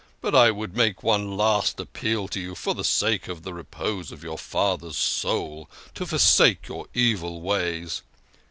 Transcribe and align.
"But 0.21 0.33
I 0.33 0.49
would 0.49 0.75
make 0.75 1.03
one 1.03 1.37
last 1.37 1.79
appeal 1.79 2.27
to 2.29 2.39
you, 2.39 2.55
for 2.55 2.73
the 2.73 2.83
sake 2.83 3.27
of 3.27 3.43
the 3.43 3.53
repose 3.53 4.11
of 4.11 4.23
your 4.23 4.39
father's 4.39 4.97
soul, 4.97 5.69
to 5.93 6.07
forsake 6.07 6.67
your 6.67 6.87
evil 6.95 7.39
ways." 7.39 8.01